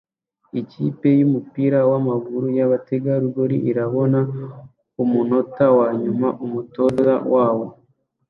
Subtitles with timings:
[0.61, 4.19] Ikipe yumupira wamaguru yabategarugori irabona
[5.03, 7.65] umunota wanyuma umutoza wabo